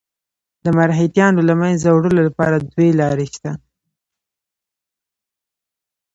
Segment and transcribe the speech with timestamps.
[0.63, 3.51] د مرهټیانو له منځه وړلو لپاره دوې لارې شته.